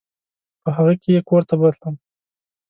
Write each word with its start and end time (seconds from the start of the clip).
په 0.63 0.69
هغه 0.77 0.93
کې 1.01 1.09
یې 1.15 1.21
کور 1.29 1.41
ته 1.49 1.53
بوتلم. 1.59 1.95